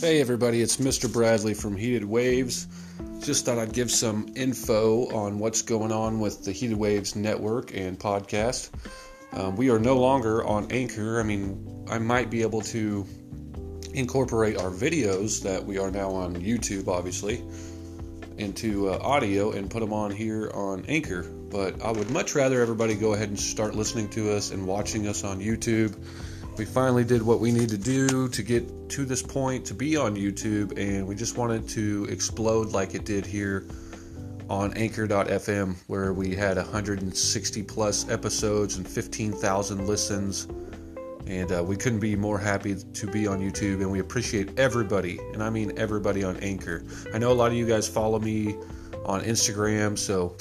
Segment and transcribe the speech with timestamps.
[0.00, 1.12] Hey everybody, it's Mr.
[1.12, 2.66] Bradley from Heated Waves.
[3.20, 7.76] Just thought I'd give some info on what's going on with the Heated Waves network
[7.76, 8.70] and podcast.
[9.34, 11.20] Um, we are no longer on Anchor.
[11.20, 13.06] I mean, I might be able to
[13.92, 17.44] incorporate our videos that we are now on YouTube, obviously,
[18.38, 21.24] into uh, audio and put them on here on Anchor.
[21.24, 25.06] But I would much rather everybody go ahead and start listening to us and watching
[25.06, 25.94] us on YouTube
[26.56, 29.96] we finally did what we need to do to get to this point to be
[29.96, 33.66] on YouTube, and we just wanted to explode like it did here
[34.48, 40.48] on Anchor.fm, where we had 160 plus episodes and 15,000 listens.
[41.26, 45.20] And uh, we couldn't be more happy to be on YouTube, and we appreciate everybody,
[45.32, 46.84] and I mean everybody on Anchor.
[47.14, 48.56] I know a lot of you guys follow me
[49.04, 50.36] on Instagram, so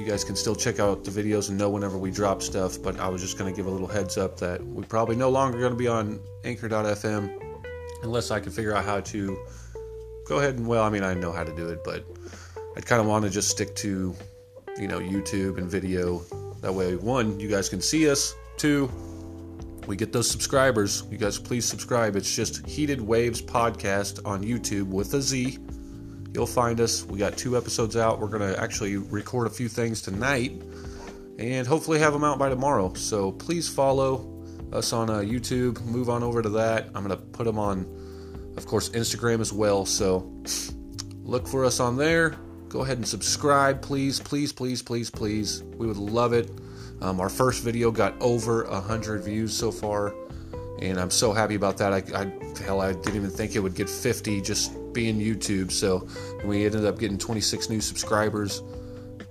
[0.00, 2.82] you guys can still check out the videos and know whenever we drop stuff.
[2.82, 5.28] But I was just going to give a little heads up that we probably no
[5.28, 7.38] longer going to be on Anchor.fm
[8.02, 9.38] unless I can figure out how to
[10.26, 12.04] go ahead and well, I mean I know how to do it, but
[12.76, 14.14] I'd kind of want to just stick to
[14.78, 16.20] you know YouTube and video.
[16.62, 18.34] That way, one, you guys can see us.
[18.56, 18.90] Two,
[19.86, 21.04] we get those subscribers.
[21.10, 22.16] You guys please subscribe.
[22.16, 25.58] It's just Heated Waves Podcast on YouTube with a Z.
[26.32, 27.04] You'll find us.
[27.04, 28.20] We got two episodes out.
[28.20, 30.62] We're going to actually record a few things tonight
[31.38, 32.92] and hopefully have them out by tomorrow.
[32.94, 35.82] So please follow us on uh, YouTube.
[35.84, 36.86] Move on over to that.
[36.94, 37.86] I'm going to put them on,
[38.56, 39.84] of course, Instagram as well.
[39.84, 40.30] So
[41.24, 42.36] look for us on there.
[42.68, 45.64] Go ahead and subscribe, please, please, please, please, please.
[45.76, 46.52] We would love it.
[47.00, 50.14] Um, our first video got over 100 views so far,
[50.80, 51.92] and I'm so happy about that.
[51.92, 55.70] I, I hell, I didn't even think it would get 50 just being YouTube.
[55.70, 56.06] So
[56.44, 58.62] we ended up getting 26 new subscribers.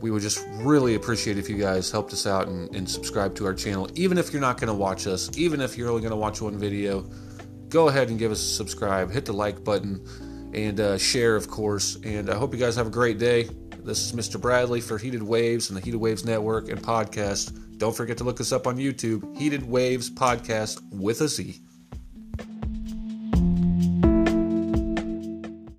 [0.01, 3.45] We would just really appreciate if you guys helped us out and, and subscribe to
[3.45, 3.89] our channel.
[3.95, 6.41] Even if you're not going to watch us, even if you're only going to watch
[6.41, 7.01] one video,
[7.67, 9.11] go ahead and give us a subscribe.
[9.11, 10.05] Hit the like button
[10.53, 11.97] and uh, share, of course.
[12.03, 13.49] And I hope you guys have a great day.
[13.83, 14.39] This is Mr.
[14.39, 17.77] Bradley for Heated Waves and the Heated Waves Network and podcast.
[17.77, 21.61] Don't forget to look us up on YouTube, Heated Waves Podcast with a Z.